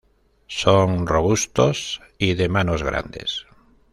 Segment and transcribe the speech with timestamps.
[0.47, 3.45] Son robustos y de manos '"grandes".